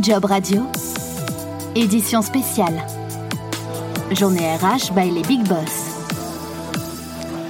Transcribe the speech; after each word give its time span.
Job 0.00 0.24
Radio, 0.24 0.62
édition 1.76 2.20
spéciale. 2.20 2.84
Journée 4.10 4.56
RH 4.56 4.92
by 4.92 5.10
les 5.10 5.22
Big 5.22 5.46
Boss. 5.46 5.93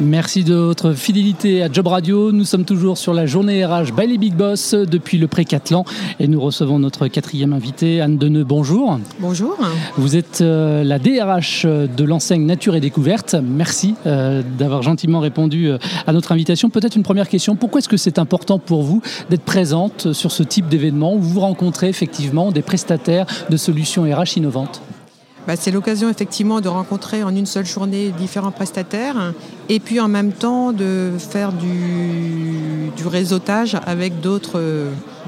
Merci 0.01 0.43
de 0.43 0.55
votre 0.55 0.93
fidélité 0.93 1.63
à 1.63 1.71
Job 1.71 1.87
Radio. 1.87 2.33
Nous 2.33 2.45
sommes 2.45 2.65
toujours 2.65 2.99
sur 2.99 3.15
la 3.15 3.27
journée 3.27 3.65
RH 3.65 3.93
by 3.97 4.09
les 4.09 4.19
Big 4.19 4.35
Boss 4.35 4.75
depuis 4.75 5.19
le 5.19 5.29
Pré-Catlan 5.29 5.85
et 6.19 6.27
nous 6.27 6.41
recevons 6.41 6.81
notre 6.81 7.07
quatrième 7.07 7.53
invité, 7.53 8.01
Anne 8.01 8.19
Deneux. 8.19 8.43
Bonjour. 8.43 8.99
Bonjour. 9.21 9.57
Vous 9.97 10.17
êtes 10.17 10.41
euh, 10.41 10.83
la 10.83 10.99
DRH 10.99 11.65
de 11.65 12.05
l'enseigne 12.05 12.45
Nature 12.45 12.75
et 12.75 12.81
Découverte. 12.81 13.37
Merci 13.41 13.95
euh, 14.07 14.43
d'avoir 14.59 14.83
gentiment 14.83 15.21
répondu 15.21 15.69
euh, 15.69 15.79
à 16.09 16.13
notre 16.13 16.33
invitation. 16.33 16.71
Peut-être 16.71 16.97
une 16.97 17.05
première 17.05 17.29
question. 17.29 17.55
Pourquoi 17.55 17.79
est-ce 17.79 17.89
que 17.89 17.97
c'est 17.97 18.19
important 18.19 18.59
pour 18.59 18.83
vous 18.83 19.01
d'être 19.31 19.45
présente 19.45 20.13
sur 20.13 20.33
ce 20.33 20.43
type 20.43 20.69
d'événement 20.69 21.15
où 21.15 21.21
vous 21.21 21.41
rencontrez 21.41 21.89
effectivement 21.89 22.51
des 22.51 22.63
prestataires 22.63 23.27
de 23.49 23.57
solutions 23.57 24.03
RH 24.03 24.39
innovantes? 24.39 24.83
Bah, 25.47 25.57
c'est 25.57 25.71
l'occasion 25.71 26.09
effectivement 26.09 26.61
de 26.61 26.69
rencontrer 26.69 27.23
en 27.23 27.35
une 27.35 27.47
seule 27.47 27.67
journée 27.67 28.11
différents 28.11 28.51
prestataires 28.51 29.33
et 29.69 29.81
puis 29.81 30.01
en 30.01 30.09
même 30.09 30.33
temps 30.33 30.73
de 30.73 31.11
faire 31.19 31.53
du, 31.53 32.91
du 32.97 33.07
réseautage 33.07 33.77
avec 33.87 34.21
d'autres 34.21 34.61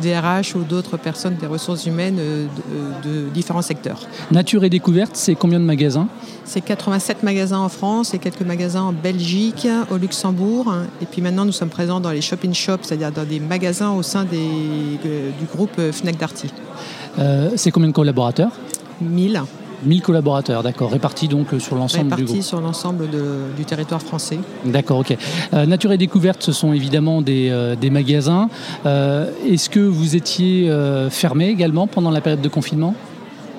DRH 0.02 0.54
ou 0.54 0.60
d'autres 0.60 0.96
personnes 0.96 1.36
des 1.36 1.46
ressources 1.46 1.86
humaines 1.86 2.16
de, 2.16 3.08
de, 3.08 3.28
différents 3.30 3.62
secteurs. 3.62 4.00
Nature 4.30 4.64
et 4.64 4.70
découverte, 4.70 5.12
c'est 5.14 5.34
combien 5.34 5.58
de 5.58 5.64
magasins? 5.64 6.08
C'est 6.44 6.60
87 6.60 7.22
magasins 7.22 7.58
en 7.58 7.68
France 7.68 8.14
et 8.14 8.18
quelques 8.18 8.42
magasins 8.42 8.82
en 8.82 8.92
Belgique, 8.92 9.66
au 9.90 9.96
Luxembourg. 9.96 10.72
Et 11.00 11.06
puis 11.06 11.22
maintenant, 11.22 11.44
nous 11.44 11.52
sommes 11.52 11.70
présents 11.70 12.00
dans 12.00 12.10
les 12.10 12.20
shop-in-shop, 12.20 12.78
c'est-à-dire 12.82 13.10
dans 13.10 13.24
des 13.24 13.40
magasins 13.40 13.92
au 13.92 14.02
sein 14.02 14.24
des, 14.24 14.38
du 14.38 15.44
groupe 15.52 15.80
Fnac 15.92 16.18
Darty. 16.18 16.52
Euh, 17.18 17.50
c'est 17.56 17.70
combien 17.70 17.88
de 17.88 17.94
collaborateurs? 17.94 18.52
1000. 19.00 19.42
1000 19.84 20.02
collaborateurs, 20.02 20.62
d'accord, 20.62 20.90
répartis 20.90 21.28
donc 21.28 21.48
sur 21.58 21.76
l'ensemble 21.76 22.16
du 22.16 22.24
groupe. 22.24 22.42
sur 22.42 22.60
l'ensemble 22.60 23.08
du 23.56 23.64
territoire 23.64 24.02
français. 24.02 24.38
D'accord, 24.64 24.98
ok. 24.98 25.16
Euh, 25.54 25.66
Nature 25.66 25.92
et 25.92 25.98
Découverte, 25.98 26.42
ce 26.42 26.52
sont 26.52 26.72
évidemment 26.72 27.22
des, 27.22 27.50
euh, 27.50 27.76
des 27.76 27.90
magasins. 27.90 28.48
Euh, 28.86 29.30
Est-ce 29.46 29.68
que 29.70 29.80
vous 29.80 30.16
étiez 30.16 30.70
euh, 30.70 31.10
fermé 31.10 31.48
également 31.48 31.86
pendant 31.86 32.10
la 32.10 32.20
période 32.20 32.40
de 32.40 32.48
confinement? 32.48 32.94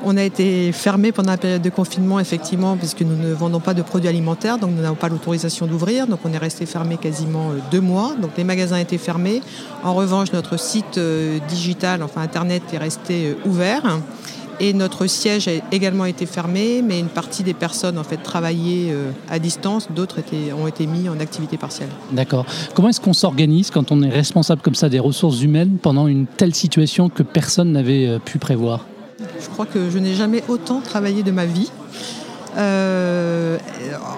On 0.05 0.15
a 0.15 0.23
été 0.23 0.71
fermé 0.71 1.11
pendant 1.11 1.31
la 1.31 1.37
période 1.37 1.61
de 1.61 1.69
confinement, 1.69 2.19
effectivement, 2.19 2.77
puisque 2.77 3.01
nous 3.01 3.15
ne 3.15 3.33
vendons 3.33 3.59
pas 3.59 3.73
de 3.73 3.81
produits 3.81 4.07
alimentaires, 4.07 4.59
donc 4.59 4.71
nous 4.75 4.81
n'avons 4.81 4.95
pas 4.95 5.09
l'autorisation 5.09 5.65
d'ouvrir. 5.65 6.05
Donc 6.07 6.19
on 6.23 6.31
est 6.31 6.37
resté 6.37 6.65
fermé 6.67 6.97
quasiment 6.97 7.49
deux 7.71 7.81
mois. 7.81 8.13
Donc 8.21 8.31
les 8.37 8.43
magasins 8.43 8.77
étaient 8.77 8.99
fermés. 8.99 9.41
En 9.83 9.95
revanche, 9.95 10.31
notre 10.33 10.57
site 10.59 10.99
digital, 11.49 12.03
enfin 12.03 12.21
Internet, 12.21 12.61
est 12.73 12.77
resté 12.77 13.35
ouvert. 13.45 13.99
Et 14.59 14.73
notre 14.73 15.05
siège 15.05 15.47
a 15.47 15.51
également 15.71 16.05
été 16.05 16.25
fermé, 16.25 16.81
mais 16.81 16.99
une 16.99 17.09
partie 17.09 17.43
des 17.43 17.53
personnes 17.53 17.97
en 17.97 18.03
fait 18.03 18.17
travaillaient 18.17 18.93
à 19.29 19.39
distance, 19.39 19.87
d'autres 19.95 20.19
ont 20.59 20.67
été 20.67 20.87
mis 20.87 21.09
en 21.09 21.19
activité 21.19 21.57
partielle. 21.57 21.89
D'accord. 22.11 22.45
Comment 22.73 22.89
est-ce 22.89 23.01
qu'on 23.01 23.13
s'organise 23.13 23.69
quand 23.69 23.91
on 23.91 24.01
est 24.01 24.09
responsable 24.09 24.61
comme 24.61 24.75
ça 24.75 24.89
des 24.89 24.99
ressources 24.99 25.41
humaines 25.41 25.77
pendant 25.81 26.07
une 26.07 26.25
telle 26.25 26.55
situation 26.55 27.09
que 27.09 27.23
personne 27.23 27.71
n'avait 27.71 28.19
pu 28.25 28.39
prévoir? 28.39 28.85
Je 29.19 29.49
crois 29.49 29.65
que 29.65 29.89
je 29.89 29.97
n'ai 29.99 30.15
jamais 30.15 30.43
autant 30.47 30.81
travaillé 30.81 31.23
de 31.23 31.31
ma 31.31 31.45
vie. 31.45 31.71
Euh, 32.57 33.57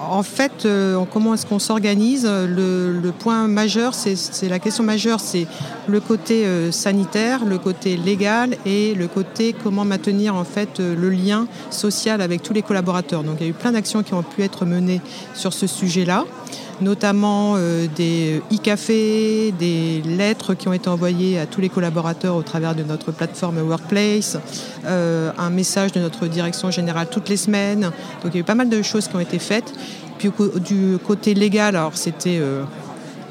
en 0.10 0.24
fait, 0.24 0.66
euh, 0.66 1.04
comment 1.12 1.34
est-ce 1.34 1.46
qu'on 1.46 1.60
s'organise 1.60 2.26
le, 2.26 2.94
le, 2.94 3.12
point 3.12 3.48
majeur, 3.48 3.94
c'est 3.94 4.48
la 4.48 4.60
question 4.60 4.84
majeure, 4.84 5.20
c'est 5.20 5.46
le 5.88 6.00
côté 6.00 6.46
euh, 6.46 6.72
sanitaire, 6.72 7.44
le 7.44 7.58
côté 7.58 7.98
légal 7.98 8.56
et 8.66 8.96
le 8.96 9.08
côté 9.08 9.54
comment 9.62 9.84
maintenir 9.84 10.36
en 10.36 10.46
fait 10.46 10.80
le 10.80 11.10
lien 11.10 11.48
social 11.70 12.22
avec 12.22 12.42
tous 12.42 12.54
les 12.54 12.62
collaborateurs. 12.62 13.24
Donc 13.24 13.38
il 13.40 13.44
y 13.44 13.48
a 13.48 13.50
eu 13.50 13.54
plein 13.54 13.74
d'actions 13.74 14.04
qui 14.04 14.14
ont 14.14 14.24
pu 14.24 14.42
être 14.42 14.66
menées 14.66 15.02
sur 15.34 15.52
ce 15.52 15.68
sujet-là 15.68 16.26
notamment 16.82 17.56
euh, 17.58 17.88
des 17.96 18.42
e-cafés, 18.52 19.54
des 19.58 20.02
lettres 20.02 20.54
qui 20.54 20.68
ont 20.68 20.74
été 20.74 20.90
envoyées 20.90 21.40
à 21.40 21.46
tous 21.46 21.62
les 21.62 21.70
collaborateurs 21.70 22.36
au 22.36 22.44
travers 22.44 22.76
de 22.76 22.84
notre 22.84 23.12
plateforme 23.12 23.60
Workplace, 23.60 24.38
euh, 24.86 25.32
un 25.38 25.50
message 25.50 25.92
de 25.92 26.00
notre 26.00 26.28
direction 26.28 26.72
générale 26.72 27.08
toutes 27.10 27.30
les 27.30 27.38
semaines. 27.38 27.92
Donc 28.24 28.32
il 28.32 28.36
y 28.36 28.38
a 28.38 28.42
eu 28.42 28.44
pas 28.44 28.56
mal 28.56 28.70
de 28.70 28.82
choses 28.82 29.08
qui 29.08 29.16
ont 29.16 29.20
été 29.20 29.40
faites. 29.40 29.74
Puis 30.18 30.32
du 30.66 30.98
côté 31.06 31.34
légal, 31.34 31.76
alors 31.76 31.96
c'était 31.96 32.40
euh, 32.40 32.64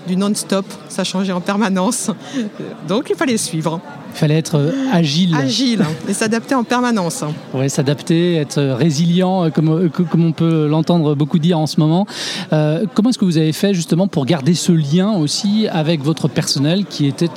du 0.07 0.17
non-stop, 0.17 0.67
ça 0.89 1.05
changeait 1.05 1.33
en 1.33 1.41
permanence. 1.41 2.11
Donc 2.89 3.11
il 3.11 3.17
fallait 3.17 3.37
suivre. 3.37 3.81
Il 4.15 4.19
fallait 4.19 4.39
être 4.39 4.73
agile. 4.93 5.35
Agile 5.35 5.85
et 6.09 6.13
s'adapter 6.13 6.55
en 6.55 6.65
permanence. 6.65 7.25
Oui, 7.55 7.71
s'adapter, 7.71 8.37
être 8.37 8.61
résilient, 8.61 9.51
comme, 9.51 9.91
comme 9.91 10.25
on 10.25 10.33
peut 10.33 10.67
l'entendre 10.67 11.15
beaucoup 11.15 11.39
dire 11.39 11.59
en 11.59 11.67
ce 11.67 11.79
moment. 11.79 12.07
Euh, 12.53 12.85
comment 12.95 13.11
est-ce 13.11 13.19
que 13.19 13.25
vous 13.25 13.39
avez 13.39 13.53
fait 13.53 13.75
justement 13.75 14.09
pour 14.09 14.27
garder 14.27 14.55
ce 14.55 14.73
lien 14.73 15.13
aussi 15.13 15.69
avec 15.71 16.03
votre 16.03 16.29
personnel 16.29 16.85
qui 16.87 17.07
était 17.07 17.29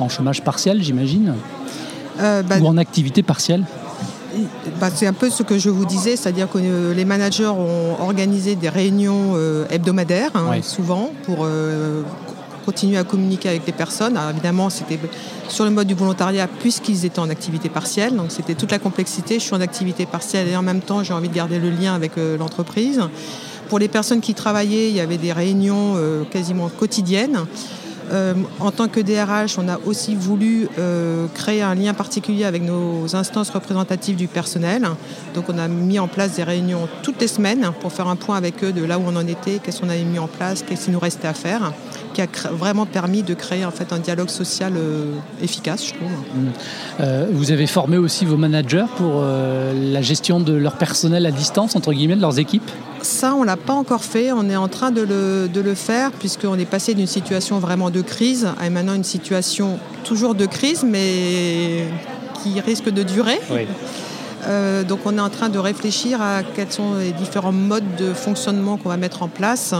en 0.00 0.08
chômage 0.08 0.42
partiel, 0.42 0.82
j'imagine? 0.82 1.34
Euh, 2.20 2.42
bah, 2.42 2.56
Ou 2.60 2.66
en 2.66 2.76
activité 2.76 3.22
partielle? 3.22 3.64
Bah, 4.80 4.88
c'est 4.94 5.06
un 5.06 5.12
peu 5.12 5.30
ce 5.30 5.42
que 5.42 5.58
je 5.58 5.70
vous 5.70 5.86
disais, 5.86 6.16
c'est-à-dire 6.16 6.50
que 6.50 6.58
euh, 6.58 6.94
les 6.94 7.04
managers 7.04 7.46
ont 7.46 8.02
organisé 8.02 8.54
des 8.54 8.68
réunions 8.68 9.32
euh, 9.34 9.64
hebdomadaires, 9.70 10.30
hein, 10.34 10.50
ouais. 10.50 10.62
souvent, 10.62 11.10
pour 11.24 11.38
euh, 11.42 12.02
continuer 12.66 12.98
à 12.98 13.04
communiquer 13.04 13.48
avec 13.48 13.64
les 13.64 13.72
personnes. 13.72 14.16
Alors 14.16 14.30
évidemment, 14.30 14.68
c'était 14.70 14.98
sur 15.48 15.64
le 15.64 15.70
mode 15.70 15.86
du 15.86 15.94
volontariat 15.94 16.48
puisqu'ils 16.48 17.04
étaient 17.04 17.20
en 17.20 17.30
activité 17.30 17.68
partielle. 17.68 18.16
Donc 18.16 18.30
c'était 18.30 18.54
toute 18.54 18.72
la 18.72 18.80
complexité. 18.80 19.38
Je 19.38 19.44
suis 19.44 19.54
en 19.54 19.60
activité 19.60 20.04
partielle 20.04 20.48
et 20.48 20.56
en 20.56 20.62
même 20.62 20.80
temps, 20.80 21.02
j'ai 21.04 21.14
envie 21.14 21.28
de 21.28 21.34
garder 21.34 21.60
le 21.60 21.70
lien 21.70 21.94
avec 21.94 22.18
euh, 22.18 22.36
l'entreprise. 22.36 23.00
Pour 23.68 23.78
les 23.78 23.88
personnes 23.88 24.20
qui 24.20 24.34
travaillaient, 24.34 24.90
il 24.90 24.96
y 24.96 25.00
avait 25.00 25.16
des 25.16 25.32
réunions 25.32 25.94
euh, 25.96 26.24
quasiment 26.24 26.68
quotidiennes. 26.68 27.46
Euh, 28.12 28.34
en 28.60 28.70
tant 28.70 28.86
que 28.86 29.00
DRH, 29.00 29.58
on 29.58 29.68
a 29.68 29.78
aussi 29.84 30.14
voulu 30.14 30.68
créer 31.34 31.62
un 31.62 31.74
lien 31.74 31.92
particulier 31.92 32.44
avec 32.44 32.62
nos 32.62 33.16
instances 33.16 33.50
représentatives 33.50 34.16
du 34.16 34.28
personnel. 34.28 34.88
Donc 35.34 35.46
on 35.48 35.58
a 35.58 35.66
mis 35.66 35.98
en 35.98 36.06
place 36.06 36.32
des 36.36 36.44
réunions 36.44 36.88
toutes 37.02 37.20
les 37.20 37.28
semaines 37.28 37.72
pour 37.80 37.92
faire 37.92 38.08
un 38.08 38.16
point 38.16 38.36
avec 38.36 38.62
eux 38.62 38.72
de 38.72 38.84
là 38.84 38.98
où 38.98 39.02
on 39.06 39.16
en 39.16 39.26
était, 39.26 39.58
qu'est-ce 39.58 39.80
qu'on 39.80 39.88
avait 39.88 40.04
mis 40.04 40.20
en 40.20 40.28
place, 40.28 40.62
qu'est-ce 40.62 40.84
qu'il 40.84 40.92
nous 40.92 41.00
restait 41.00 41.26
à 41.26 41.34
faire, 41.34 41.72
qui 42.16 42.22
a 42.22 42.50
vraiment 42.50 42.86
permis 42.86 43.22
de 43.22 43.34
créer 43.34 43.64
en 43.64 43.70
fait 43.70 43.92
un 43.92 43.98
dialogue 43.98 44.30
social 44.30 44.74
euh, 44.76 45.12
efficace, 45.42 45.86
je 45.86 45.94
trouve. 45.94 46.08
Mmh. 46.10 47.32
vous 47.32 47.50
avez 47.52 47.66
formé 47.66 47.98
aussi 47.98 48.24
vos 48.24 48.36
managers 48.36 48.86
pour 48.96 49.22
la 49.22 50.02
gestion 50.02 50.40
de 50.40 50.54
leur 50.54 50.76
personnel 50.76 51.26
à 51.26 51.30
distance, 51.30 51.76
entre 51.76 51.92
guillemets, 51.92 52.16
de 52.16 52.20
leurs 52.20 52.38
équipes? 52.38 52.70
Ça, 53.02 53.34
on 53.34 53.42
ne 53.42 53.46
l'a 53.46 53.56
pas 53.56 53.74
encore 53.74 54.02
fait. 54.02 54.32
On 54.32 54.48
est 54.48 54.56
en 54.56 54.68
train 54.68 54.90
de 54.90 55.02
le, 55.02 55.48
de 55.52 55.60
le 55.60 55.74
faire 55.74 56.10
puisqu'on 56.12 56.58
est 56.58 56.64
passé 56.66 56.94
d'une 56.94 57.06
situation 57.06 57.58
vraiment 57.58 57.90
de 57.90 58.00
crise 58.00 58.48
à 58.60 58.70
maintenant 58.70 58.94
une 58.94 59.04
situation 59.04 59.78
toujours 60.04 60.34
de 60.34 60.46
crise, 60.46 60.84
mais 60.84 61.84
qui 62.42 62.60
risque 62.60 62.90
de 62.90 63.02
durer. 63.02 63.38
Oui. 63.50 63.66
Euh, 64.46 64.84
donc 64.84 65.00
on 65.04 65.16
est 65.18 65.20
en 65.20 65.30
train 65.30 65.48
de 65.48 65.58
réfléchir 65.58 66.20
à 66.22 66.42
quels 66.42 66.70
sont 66.70 66.94
les 66.98 67.12
différents 67.12 67.52
modes 67.52 67.96
de 67.98 68.12
fonctionnement 68.12 68.76
qu'on 68.76 68.88
va 68.88 68.96
mettre 68.96 69.22
en 69.22 69.28
place 69.28 69.74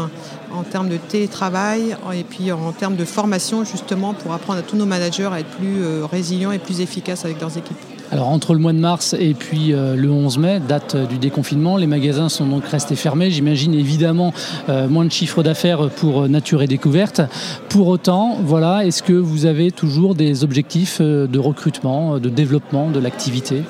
en 0.53 0.63
termes 0.63 0.89
de 0.89 0.97
télétravail 0.97 1.97
et 2.15 2.25
puis 2.25 2.51
en 2.51 2.73
termes 2.73 2.97
de 2.97 3.05
formation 3.05 3.65
justement 3.65 4.15
pour 4.15 4.33
apprendre 4.33 4.61
à 4.61 4.63
tous 4.63 4.77
nos 4.77 4.87
managers 4.87 5.29
à 5.33 5.41
être 5.41 5.51
plus 5.51 5.85
résilients 6.11 6.53
et 6.53 6.59
plus 6.59 6.81
efficaces 6.81 7.25
avec 7.25 7.41
leurs 7.41 7.57
équipes. 7.57 7.77
Alors 8.13 8.29
entre 8.29 8.55
le 8.55 8.61
mois 8.61 8.73
de 8.73 8.79
mars 8.79 9.17
et 9.19 9.35
puis 9.35 9.73
euh, 9.73 9.97
le 9.97 10.11
11 10.11 10.39
mai, 10.39 10.61
date 10.61 10.95
euh, 10.95 11.07
du 11.07 11.19
déconfinement, 11.19 11.77
les 11.77 11.89
magasins 11.89 12.29
sont 12.29 12.47
donc 12.47 12.65
restés 12.65 12.95
fermés. 12.95 13.31
J'imagine 13.31 13.75
évidemment 13.75 14.33
euh, 14.69 14.89
moins 14.89 15.05
de 15.05 15.11
chiffre 15.11 15.43
d'affaires 15.43 15.91
pour 15.91 16.29
Nature 16.29 16.63
et 16.63 16.69
Découverte. 16.69 17.21
Pour 17.69 17.89
autant, 17.89 18.39
voilà, 18.41 18.87
est-ce 18.87 19.03
que 19.03 19.13
vous 19.13 19.45
avez 19.47 19.73
toujours 19.73 20.15
des 20.15 20.45
objectifs 20.45 21.01
de 21.01 21.39
recrutement, 21.39 22.19
de 22.19 22.29
développement 22.29 22.91
de 22.91 23.01
l'activité? 23.01 23.63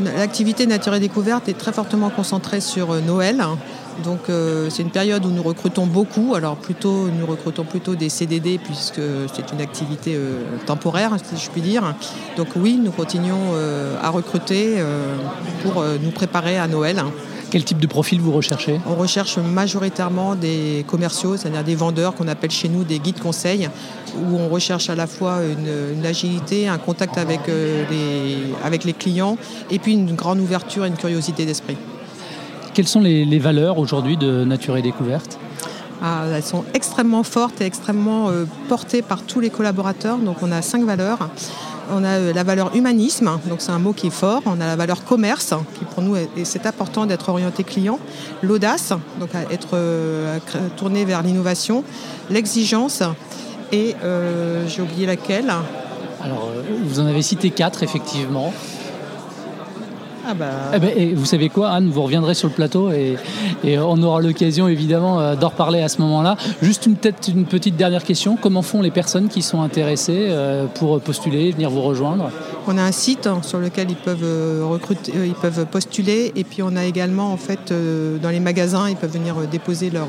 L'activité 0.00 0.66
Nature 0.66 0.94
et 0.94 1.00
Découverte 1.00 1.48
est 1.48 1.58
très 1.58 1.72
fortement 1.72 2.10
concentrée 2.10 2.60
sur 2.60 2.94
Noël. 3.02 3.44
Donc 4.04 4.28
euh, 4.28 4.68
c'est 4.70 4.82
une 4.82 4.90
période 4.90 5.24
où 5.26 5.30
nous 5.30 5.42
recrutons 5.42 5.86
beaucoup. 5.86 6.34
Alors 6.34 6.56
plutôt, 6.56 7.08
nous 7.08 7.26
recrutons 7.26 7.64
plutôt 7.64 7.94
des 7.94 8.08
CDD 8.08 8.58
puisque 8.58 9.00
c'est 9.34 9.52
une 9.52 9.60
activité 9.60 10.14
euh, 10.16 10.42
temporaire, 10.66 11.16
si 11.22 11.42
je 11.42 11.50
puis 11.50 11.60
dire. 11.60 11.94
Donc 12.36 12.48
oui, 12.56 12.80
nous 12.82 12.92
continuons 12.92 13.54
euh, 13.54 13.96
à 14.00 14.10
recruter 14.10 14.76
euh, 14.78 15.16
pour 15.62 15.84
nous 16.02 16.10
préparer 16.10 16.58
à 16.58 16.68
Noël. 16.68 17.02
Quel 17.50 17.64
type 17.64 17.78
de 17.78 17.86
profil 17.86 18.20
vous 18.20 18.32
recherchez 18.32 18.78
On 18.86 18.94
recherche 18.94 19.38
majoritairement 19.38 20.34
des 20.34 20.84
commerciaux, 20.86 21.38
c'est-à-dire 21.38 21.64
des 21.64 21.74
vendeurs 21.74 22.14
qu'on 22.14 22.28
appelle 22.28 22.50
chez 22.50 22.68
nous 22.68 22.84
des 22.84 22.98
guides 22.98 23.20
conseils, 23.20 23.70
où 24.16 24.36
on 24.36 24.48
recherche 24.50 24.90
à 24.90 24.94
la 24.94 25.06
fois 25.06 25.38
une, 25.42 25.98
une 25.98 26.04
agilité, 26.04 26.68
un 26.68 26.76
contact 26.76 27.16
avec, 27.16 27.40
les, 27.46 28.36
avec 28.62 28.84
les 28.84 28.92
clients, 28.92 29.38
et 29.70 29.78
puis 29.78 29.94
une 29.94 30.14
grande 30.14 30.40
ouverture 30.40 30.84
et 30.84 30.88
une 30.88 30.96
curiosité 30.96 31.46
d'esprit. 31.46 31.78
Quelles 32.74 32.88
sont 32.88 33.00
les, 33.00 33.24
les 33.24 33.38
valeurs 33.38 33.78
aujourd'hui 33.78 34.16
de 34.18 34.44
Nature 34.44 34.76
et 34.76 34.82
Découverte? 34.82 35.38
Ah, 36.02 36.24
elles 36.32 36.44
sont 36.44 36.64
extrêmement 36.74 37.24
fortes 37.24 37.60
et 37.60 37.64
extrêmement 37.64 38.28
euh, 38.28 38.44
portées 38.68 39.02
par 39.02 39.22
tous 39.22 39.40
les 39.40 39.50
collaborateurs. 39.50 40.18
Donc 40.18 40.36
on 40.42 40.52
a 40.52 40.62
cinq 40.62 40.84
valeurs. 40.84 41.28
On 41.90 42.04
a 42.04 42.18
la 42.18 42.44
valeur 42.44 42.74
humanisme, 42.74 43.30
donc 43.48 43.60
c'est 43.60 43.72
un 43.72 43.78
mot 43.78 43.92
qui 43.92 44.08
est 44.08 44.10
fort. 44.10 44.42
On 44.46 44.60
a 44.60 44.66
la 44.66 44.76
valeur 44.76 45.04
commerce, 45.04 45.54
qui 45.78 45.84
pour 45.84 46.02
nous, 46.02 46.16
c'est 46.44 46.66
important 46.66 47.06
d'être 47.06 47.28
orienté 47.28 47.64
client. 47.64 47.98
L'audace, 48.42 48.92
donc 49.20 49.34
à 49.34 49.42
être 49.52 49.78
tourné 50.76 51.04
vers 51.04 51.22
l'innovation. 51.22 51.84
L'exigence 52.30 53.02
et 53.72 53.94
j'ai 54.66 54.82
oublié 54.82 55.06
laquelle. 55.06 55.52
Alors, 56.22 56.50
vous 56.84 57.00
en 57.00 57.06
avez 57.06 57.22
cité 57.22 57.50
quatre, 57.50 57.82
effectivement. 57.82 58.52
Ah 60.30 60.34
bah... 60.34 60.46
Eh 60.74 60.78
ben, 60.78 60.90
et 60.94 61.14
vous 61.14 61.24
savez 61.24 61.48
quoi, 61.48 61.70
Anne, 61.70 61.88
vous 61.88 62.02
reviendrez 62.02 62.34
sur 62.34 62.48
le 62.48 62.54
plateau 62.54 62.90
et, 62.90 63.16
on 63.78 64.02
aura 64.02 64.20
l'occasion 64.20 64.68
évidemment 64.68 65.20
euh, 65.20 65.36
d'en 65.36 65.48
reparler 65.48 65.80
à 65.80 65.88
ce 65.88 66.02
moment-là. 66.02 66.36
Juste 66.60 66.84
peut-être 66.84 67.28
une 67.28 67.46
petite 67.46 67.76
dernière 67.76 68.04
question. 68.04 68.36
Comment 68.36 68.60
font 68.60 68.82
les 68.82 68.90
personnes 68.90 69.28
qui 69.28 69.40
sont 69.40 69.62
intéressées 69.62 70.26
euh, 70.28 70.66
pour 70.66 71.00
postuler, 71.00 71.50
venir 71.52 71.70
vous 71.70 71.80
rejoindre? 71.80 72.30
On 72.66 72.76
a 72.76 72.82
un 72.82 72.92
site 72.92 73.26
hein, 73.26 73.40
sur 73.42 73.58
lequel 73.58 73.90
ils 73.90 73.96
peuvent 73.96 74.22
euh, 74.22 74.66
recruter, 74.68 75.12
ils 75.24 75.32
peuvent 75.32 75.64
postuler 75.64 76.32
et 76.36 76.44
puis 76.44 76.62
on 76.62 76.76
a 76.76 76.84
également 76.84 77.32
en 77.32 77.38
fait 77.38 77.72
dans 78.22 78.30
les 78.30 78.40
magasins, 78.40 78.90
ils 78.90 78.96
peuvent 78.96 79.12
venir 79.12 79.36
déposer 79.50 79.88
leur, 79.88 80.08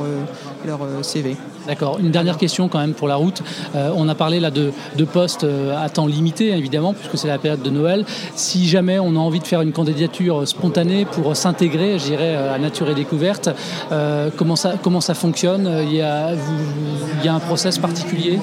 leur 0.65 0.79
CV. 1.01 1.37
D'accord. 1.69 1.99
Une 1.99 2.09
dernière 2.09 2.37
question 2.37 2.67
quand 2.67 2.79
même 2.79 2.95
pour 2.95 3.07
la 3.07 3.15
route. 3.15 3.43
Euh, 3.75 3.91
on 3.95 4.09
a 4.09 4.15
parlé 4.15 4.39
là 4.39 4.49
de, 4.49 4.71
postes 5.05 5.43
euh, 5.43 5.77
à 5.77 5.87
temps 5.87 6.07
limité, 6.07 6.49
évidemment, 6.49 6.93
puisque 6.93 7.15
c'est 7.15 7.27
la 7.27 7.37
période 7.37 7.61
de 7.61 7.69
Noël. 7.69 8.05
Si 8.35 8.67
jamais 8.67 8.97
on 8.97 9.15
a 9.15 9.19
envie 9.19 9.39
de 9.39 9.45
faire 9.45 9.61
une 9.61 9.71
candidature 9.71 10.08
spontanée 10.45 11.05
pour 11.05 11.35
s'intégrer, 11.35 11.99
je 11.99 12.05
à 12.53 12.57
Nature 12.57 12.89
et 12.89 12.95
Découverte, 12.95 13.49
euh, 13.91 14.29
comment, 14.35 14.55
ça, 14.55 14.75
comment 14.81 15.01
ça 15.01 15.13
fonctionne? 15.13 15.69
Il 15.83 15.93
y, 15.93 16.01
a, 16.01 16.33
il 16.33 17.25
y 17.25 17.27
a 17.27 17.33
un 17.33 17.39
process 17.39 17.77
particulier? 17.77 18.39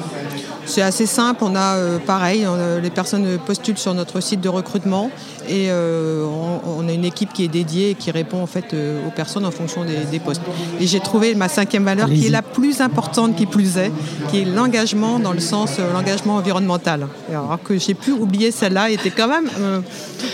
C'est 0.67 0.83
assez 0.83 1.07
simple, 1.07 1.45
on 1.45 1.55
a 1.57 1.77
pareil, 2.07 2.47
les 2.83 2.91
personnes 2.91 3.39
postulent 3.45 3.79
sur 3.79 3.95
notre 3.95 4.21
site 4.21 4.41
de 4.41 4.49
recrutement 4.49 5.11
et 5.49 5.67
euh, 5.71 6.25
on, 6.67 6.89
a 6.89 6.93
une 6.93 7.05
équipe 7.05 7.33
qui 7.33 7.45
est 7.45 7.49
dédiée 7.49 7.91
et 7.91 7.95
qui 7.95 8.11
répond 8.11 8.43
en 8.43 8.47
fait 8.47 8.73
euh, 8.73 9.07
aux 9.07 9.11
personnes 9.11 9.45
en 9.45 9.51
fonction 9.51 9.85
des, 9.85 10.19
postes. 10.19 10.43
Et 10.81 10.87
j'ai 10.87 11.01
trouvé 11.01 11.35
ma 11.35 11.49
cinquième 11.49 11.85
valeur 11.85 12.09
qui 12.09 12.27
est 12.27 12.31
la 12.31 12.43
plus 12.43 12.81
importante 12.81 13.37
qui 13.37 13.47
plus 13.47 13.77
est, 13.77 13.93
qui 14.31 14.41
est 14.41 14.45
l'engagement 14.45 15.19
dans 15.19 15.33
le 15.33 15.41
sens 15.41 15.77
euh, 15.79 15.93
l'engagement 15.93 16.37
environnemental. 16.37 17.07
Alors 17.29 17.59
que 17.63 17.79
j'ai 17.79 17.95
pu 17.95 18.13
oublier 18.13 18.51
celle-là, 18.51 18.91
était 18.91 19.11
quand 19.11 19.29
même, 19.29 19.49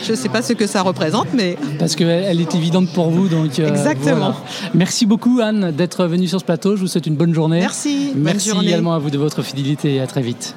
je 0.05 0.12
ne 0.12 0.17
sais 0.17 0.28
pas 0.28 0.43
ce 0.43 0.52
que 0.52 0.67
ça 0.67 0.82
représente, 0.82 1.28
mais 1.35 1.56
parce 1.78 1.96
qu'elle 1.96 2.40
est 2.40 2.55
évidente 2.55 2.93
pour 2.93 3.11
vous, 3.11 3.28
donc 3.28 3.58
exactement. 3.58 4.35
Merci 4.75 5.06
beaucoup 5.06 5.40
Anne 5.43 5.73
d'être 5.73 6.06
venue 6.06 6.28
sur 6.28 6.40
ce 6.40 6.44
plateau. 6.44 6.76
Je 6.76 6.82
vous 6.82 6.87
souhaite 6.87 7.06
une 7.06 7.17
bonne 7.17 7.35
journée. 7.35 7.61
Merci. 7.61 8.12
Merci 8.14 8.50
également 8.62 8.94
à 8.94 8.99
vous 8.99 9.11
de 9.11 9.19
votre 9.19 9.43
fidélité 9.43 9.96
et 9.96 10.00
à 10.00 10.06
très 10.06 10.21
vite. 10.22 10.56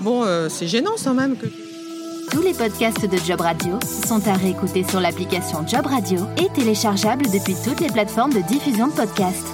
Bon, 0.00 0.24
c'est 0.48 0.66
gênant 0.66 0.96
ça 0.96 1.12
même 1.12 1.36
que. 1.36 1.46
Tous 2.30 2.42
les 2.42 2.54
podcasts 2.54 3.04
de 3.04 3.16
Job 3.16 3.40
Radio 3.40 3.78
sont 4.06 4.26
à 4.28 4.34
réécouter 4.34 4.84
sur 4.84 5.00
l'application 5.00 5.66
Job 5.66 5.86
Radio 5.86 6.20
et 6.38 6.48
téléchargeables 6.54 7.24
depuis 7.24 7.56
toutes 7.64 7.80
les 7.80 7.88
plateformes 7.88 8.32
de 8.32 8.40
diffusion 8.40 8.86
de 8.86 8.92
podcasts. 8.92 9.49